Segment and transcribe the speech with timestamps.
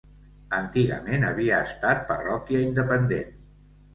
[0.59, 3.37] Antigament havia estat parròquia independent.